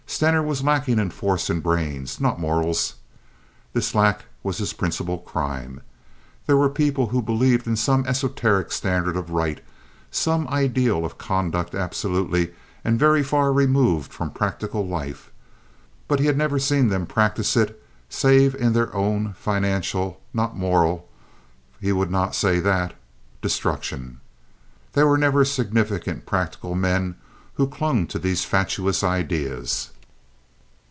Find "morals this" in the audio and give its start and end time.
2.39-3.95